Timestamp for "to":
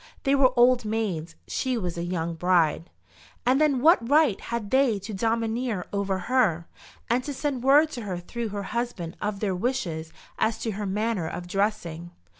4.97-5.13, 7.23-7.35, 7.91-8.01, 10.63-10.71